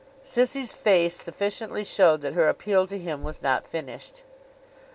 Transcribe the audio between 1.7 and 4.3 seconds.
showed that her appeal to him was not finished.